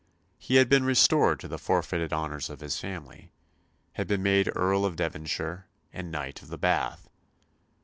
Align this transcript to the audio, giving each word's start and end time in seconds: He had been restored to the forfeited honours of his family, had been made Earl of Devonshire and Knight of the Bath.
He 0.39 0.55
had 0.55 0.67
been 0.67 0.83
restored 0.83 1.39
to 1.41 1.47
the 1.47 1.59
forfeited 1.59 2.11
honours 2.11 2.49
of 2.49 2.61
his 2.61 2.79
family, 2.79 3.31
had 3.93 4.07
been 4.07 4.23
made 4.23 4.49
Earl 4.55 4.83
of 4.83 4.95
Devonshire 4.95 5.67
and 5.93 6.09
Knight 6.11 6.41
of 6.41 6.47
the 6.47 6.57
Bath. 6.57 7.07